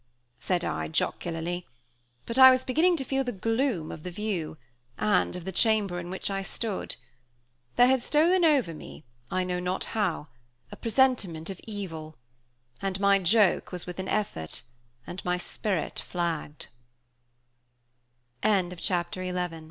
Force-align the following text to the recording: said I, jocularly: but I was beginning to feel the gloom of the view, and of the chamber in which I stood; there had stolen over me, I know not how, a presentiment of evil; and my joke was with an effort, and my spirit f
said 0.39 0.63
I, 0.65 0.87
jocularly: 0.87 1.67
but 2.25 2.39
I 2.39 2.49
was 2.49 2.63
beginning 2.63 2.97
to 2.97 3.03
feel 3.03 3.23
the 3.23 3.31
gloom 3.31 3.91
of 3.91 4.01
the 4.01 4.09
view, 4.09 4.57
and 4.97 5.35
of 5.35 5.45
the 5.45 5.51
chamber 5.51 5.99
in 5.99 6.09
which 6.09 6.31
I 6.31 6.41
stood; 6.41 6.95
there 7.75 7.85
had 7.85 8.01
stolen 8.01 8.43
over 8.43 8.73
me, 8.73 9.03
I 9.29 9.43
know 9.43 9.59
not 9.59 9.83
how, 9.93 10.29
a 10.71 10.75
presentiment 10.75 11.51
of 11.51 11.61
evil; 11.67 12.17
and 12.81 12.99
my 12.99 13.19
joke 13.19 13.71
was 13.71 13.85
with 13.85 13.99
an 13.99 14.07
effort, 14.07 14.63
and 15.05 15.23
my 15.23 15.37
spirit 15.37 16.03
f 16.15 16.39